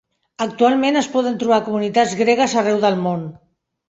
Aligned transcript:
Actualment, 0.43 0.95
es 1.01 1.09
poden 1.15 1.35
trobar 1.43 1.59
comunitats 1.67 2.15
gregues 2.21 2.57
arreu 2.63 2.81
del 2.87 2.99
món. 3.05 3.23